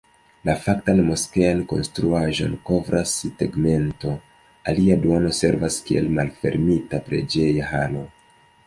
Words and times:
La 0.47 0.53
faktan 0.61 1.01
moskean 1.09 1.61
konstruaĵon 1.73 2.57
kovras 2.71 3.13
tegmento, 3.43 4.15
alia 4.73 4.99
duono 5.07 5.37
servas 5.43 5.79
kiel 5.91 6.13
malfermita 6.19 7.07
preĝeja 7.11 7.71
halo. 7.77 8.07